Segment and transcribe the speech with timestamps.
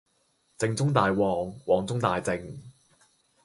[0.57, 2.57] 靜中帶旺，旺中帶靜